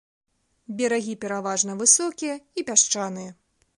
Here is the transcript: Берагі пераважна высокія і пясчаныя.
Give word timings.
Берагі 0.79 1.13
пераважна 1.25 1.77
высокія 1.81 2.35
і 2.61 2.65
пясчаныя. 2.71 3.31